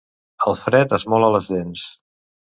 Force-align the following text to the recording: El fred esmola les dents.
El 0.51 0.55
fred 0.61 0.95
esmola 0.97 1.29
les 1.35 1.49
dents. 1.57 1.85